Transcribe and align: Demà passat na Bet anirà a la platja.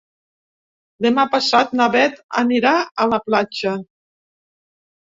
Demà 1.07 1.25
passat 1.35 1.77
na 1.81 1.89
Bet 1.97 2.17
anirà 2.43 2.73
a 3.05 3.09
la 3.13 3.21
platja. 3.31 3.77